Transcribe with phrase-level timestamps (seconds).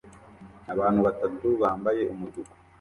[0.73, 2.53] Abantu batatu bambaye umutuku